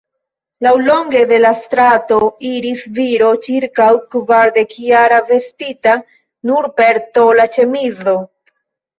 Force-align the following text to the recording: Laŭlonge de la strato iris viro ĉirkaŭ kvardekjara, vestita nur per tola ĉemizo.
Laŭlonge 0.65 1.19
de 1.31 1.37
la 1.41 1.49
strato 1.65 2.15
iris 2.51 2.85
viro 2.95 3.27
ĉirkaŭ 3.47 3.89
kvardekjara, 4.15 5.19
vestita 5.33 5.93
nur 6.51 6.69
per 6.81 6.99
tola 7.19 7.47
ĉemizo. 7.59 8.15